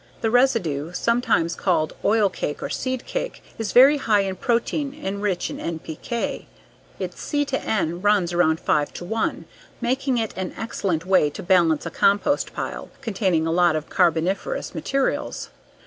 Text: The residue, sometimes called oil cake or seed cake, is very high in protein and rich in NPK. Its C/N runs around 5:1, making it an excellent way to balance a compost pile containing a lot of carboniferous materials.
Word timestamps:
The 0.21 0.31
residue, 0.31 0.93
sometimes 0.93 1.53
called 1.53 1.93
oil 2.03 2.27
cake 2.27 2.63
or 2.63 2.71
seed 2.71 3.05
cake, 3.05 3.43
is 3.59 3.71
very 3.71 3.97
high 3.97 4.21
in 4.21 4.35
protein 4.35 4.99
and 5.03 5.21
rich 5.21 5.51
in 5.51 5.57
NPK. 5.57 6.45
Its 6.97 7.21
C/N 7.21 8.01
runs 8.01 8.33
around 8.33 8.65
5:1, 8.65 9.43
making 9.79 10.17
it 10.17 10.33
an 10.35 10.55
excellent 10.57 11.05
way 11.05 11.29
to 11.29 11.43
balance 11.43 11.85
a 11.85 11.91
compost 11.91 12.51
pile 12.51 12.89
containing 13.01 13.45
a 13.45 13.51
lot 13.51 13.75
of 13.75 13.89
carboniferous 13.89 14.73
materials. 14.73 15.49